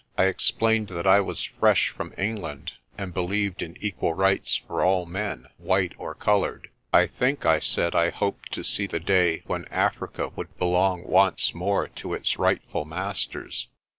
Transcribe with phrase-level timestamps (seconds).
[0.17, 4.83] I ex plained that I was fresh from England, and believed in equal rights for
[4.83, 6.71] all men, white or coloured.
[6.91, 11.53] I think I said I hoped to see the day when Africa would belong once
[11.53, 13.67] more to its rightful masters.